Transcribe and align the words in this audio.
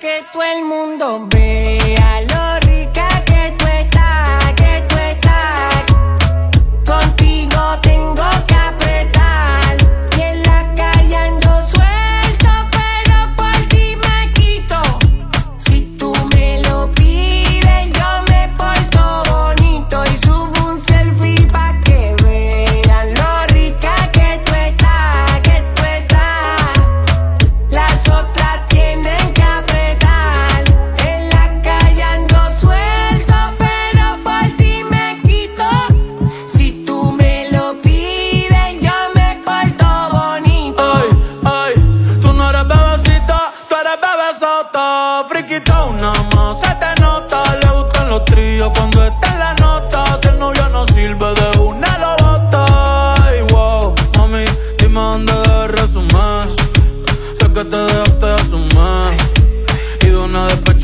Que 0.00 0.22
todo 0.30 0.42
el 0.42 0.62
mundo 0.62 1.26
vea 1.30 2.20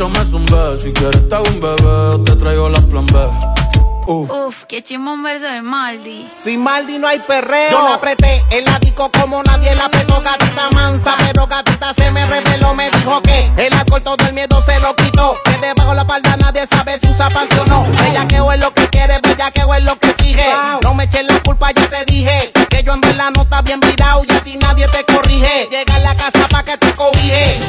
me 0.09 0.25
zumbé. 0.25 0.79
Si 0.81 0.93
quieres 0.93 1.29
te 1.29 1.35
hago 1.35 1.45
un 1.49 1.61
bebé, 1.61 2.25
te 2.25 2.37
traigo 2.37 2.69
las 2.69 2.83
plan 2.83 3.07
B. 3.07 3.19
Uf. 4.07 4.31
Uf, 4.31 4.65
qué 4.65 4.83
chimón 4.83 5.19
un 5.19 5.23
verso 5.23 5.47
de 5.47 5.63
Maldi. 5.63 6.29
Sin 6.37 6.63
Maldi 6.63 6.99
no 6.99 7.07
hay 7.07 7.21
perreo. 7.21 7.71
Yo 7.71 7.89
la 7.89 7.95
apreté 7.95 8.43
el 8.51 8.65
disco 8.81 9.11
como 9.13 9.43
nadie 9.45 9.75
la 9.77 9.85
apretó. 9.85 10.21
Gatita 10.21 10.71
mansa, 10.73 11.15
pero 11.19 11.47
gatita 11.47 11.95
se 11.95 12.11
me 12.11 12.27
reveló. 12.27 12.75
Me 12.75 12.91
dijo 12.91 13.23
que 13.23 13.53
el 13.57 13.73
alcohol 13.73 14.03
todo 14.03 14.17
el 14.27 14.33
miedo 14.33 14.61
se 14.63 14.79
lo 14.81 14.95
quitó. 14.97 15.37
Que 15.45 15.57
debajo 15.67 15.95
la 15.95 16.05
palda 16.05 16.37
nadie 16.39 16.67
sabe 16.69 16.99
si 17.01 17.09
usa 17.09 17.29
panty 17.31 17.57
o 17.59 17.67
no. 17.67 17.87
Bellaqueo 18.03 18.53
es 18.53 18.59
lo 18.59 18.75
que 18.75 18.89
quiere, 18.89 19.21
bellaqueo 19.23 19.73
es 19.75 19.85
lo 19.85 19.97
que 19.99 20.13
sigue. 20.21 20.47
No 20.83 20.95
me 20.95 21.05
eches 21.05 21.25
la 21.25 21.41
culpa, 21.43 21.71
ya 21.71 21.89
te 21.89 22.05
dije. 22.07 22.53
Que 22.71 22.83
yo 22.83 22.95
en 22.95 23.01
verdad 23.01 23.31
no 23.35 23.43
está 23.43 23.63
bien 23.63 23.79
virado 23.79 24.23
y 24.29 24.33
a 24.33 24.43
ti 24.43 24.57
nadie 24.57 24.89
te 24.89 25.05
corrige. 25.05 25.69
Llega 25.71 25.95
a 25.95 25.99
la 26.01 26.17
casa 26.17 26.49
pa' 26.49 26.65
que 26.65 26.77
te 26.77 26.93
cobije. 26.97 27.61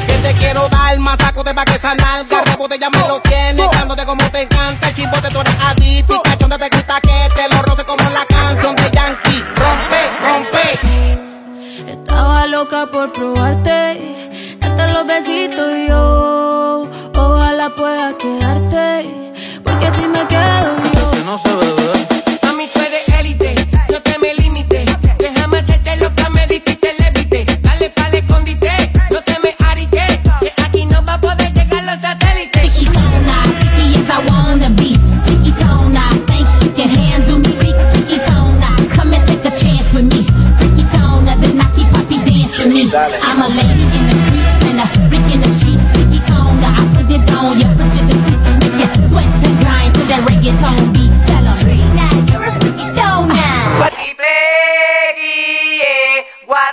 Quiero 0.54 0.68
dar 0.68 0.96
más 1.00 1.18
saco 1.18 1.42
de 1.42 1.52
pa' 1.52 1.64
que 1.64 1.74
esa 1.74 1.96
nalga. 1.96 2.42
Rebote 2.44 2.78
ya 2.78 2.88
me 2.88 2.98
lo 3.08 3.18
tiene. 3.22 3.68
Dándote 3.72 4.06
como 4.06 4.22
te 4.30 4.42
encanta. 4.42 4.88
El 4.88 4.94
chimbote 4.94 5.28
tú 5.32 5.40
eres 5.40 5.56
adicto. 5.60 6.14
Y 6.14 6.28
cachonda 6.30 6.56
te 6.56 6.68
gusta 6.68 7.00
que 7.00 7.28
te 7.34 7.48
lo 7.52 7.60
roce 7.62 7.84
como 7.84 8.08
la 8.10 8.24
canción 8.24 8.76
de 8.76 8.88
Yankee. 8.92 9.44
Rompe, 9.56 10.00
rompe. 10.22 11.90
Estaba 11.90 12.46
loca 12.46 12.86
por 12.86 13.12
probarte, 13.12 14.56
darte 14.60 14.92
los 14.92 15.06
besitos 15.08 15.72
y 15.76 15.88
yo. 15.88 16.88
Ojalá 17.16 17.70
pueda 17.70 18.16
quedarte, 18.16 18.53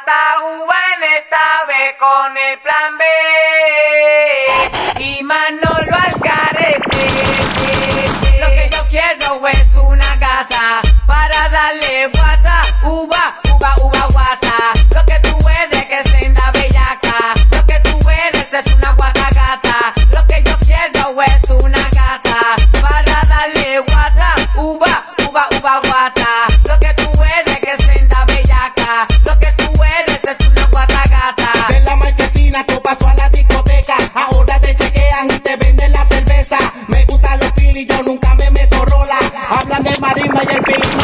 Guataúba 0.04 0.76
en 0.98 1.04
esta 1.16 1.66
vez 1.68 1.96
con 2.00 2.38
el 2.38 2.60
plan 2.60 2.98
B. 2.98 3.04
Y 5.04 5.24
Manolo 5.24 5.96
al 5.96 6.20
carete. 6.20 7.08
Lo 8.40 8.48
que 8.48 8.70
yo 8.72 8.88
quiero 8.90 9.48
es 9.48 9.76
una 9.76 10.16
gata 10.16 10.82
para 11.06 11.50
darle 11.50 12.08
guata, 12.08 12.64
uva, 12.84 13.36
a 33.12 33.16
la 33.16 33.30
discoteca. 33.30 33.96
Ahora 34.14 34.60
te 34.60 34.76
chequean 34.76 35.28
y 35.32 35.40
te 35.40 35.56
venden 35.58 35.92
la 35.92 36.06
cerveza. 36.06 36.58
Me 36.88 37.06
gustan 37.06 37.40
los 37.40 37.52
filis, 37.54 37.88
yo 37.88 38.04
nunca 38.04 38.36
me 38.36 38.50
meto 38.52 38.84
rola. 38.86 39.20
Hablan 39.50 39.84
de 39.84 39.98
marimba 40.00 40.42
y 40.44 40.56
el 40.56 40.64
fili 40.66 41.01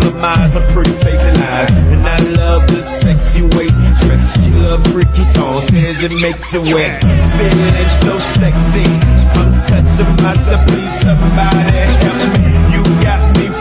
compromise 0.00 0.52
her 0.54 0.66
pretty 0.72 0.92
face 1.02 1.20
and 1.20 1.38
eyes. 1.38 1.70
And 1.72 2.02
I 2.06 2.18
love 2.36 2.66
the 2.68 2.82
sexy 2.82 3.42
way 3.42 3.66
she 3.66 3.88
dress. 4.04 4.44
She 4.44 4.50
love 4.52 4.84
freaky 4.92 5.24
tone, 5.32 5.62
says 5.62 6.04
it 6.04 6.14
makes 6.20 6.52
her 6.52 6.60
wet. 6.60 7.02
Feeling 7.02 7.90
so 8.04 8.18
sexy. 8.18 8.86
I'm 9.36 9.52
touching 9.64 10.12
myself, 10.22 10.66
please 10.68 11.00
somebody 11.00 11.72
help 12.04 12.20
me. 12.34 12.44
You 12.72 12.82
got 13.02 13.20
me 13.36 13.55